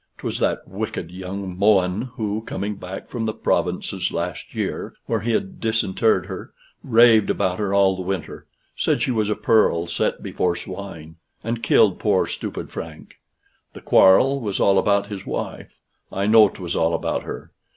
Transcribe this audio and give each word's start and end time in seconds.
'Twas 0.17 0.39
that 0.39 0.67
wicked 0.67 1.11
young 1.11 1.55
Mohun 1.55 2.01
who, 2.15 2.41
coming 2.47 2.73
back 2.75 3.07
from 3.07 3.25
the 3.27 3.33
provinces 3.35 4.11
last 4.11 4.55
year, 4.55 4.95
where 5.05 5.19
he 5.19 5.31
had 5.31 5.59
disinterred 5.61 6.25
her, 6.25 6.51
raved 6.83 7.29
about 7.29 7.59
her 7.59 7.71
all 7.71 7.95
the 7.95 8.01
winter; 8.01 8.47
said 8.75 8.99
she 8.99 9.11
was 9.11 9.29
a 9.29 9.35
pearl 9.35 9.85
set 9.85 10.23
before 10.23 10.55
swine; 10.55 11.17
and 11.43 11.61
killed 11.61 11.99
poor 11.99 12.25
stupid 12.25 12.71
Frank. 12.71 13.17
The 13.75 13.81
quarrel 13.81 14.39
was 14.39 14.59
all 14.59 14.79
about 14.79 15.05
his 15.05 15.23
wife. 15.27 15.71
I 16.11 16.25
know 16.25 16.49
'twas 16.49 16.75
all 16.75 16.95
about 16.95 17.21
her. 17.21 17.51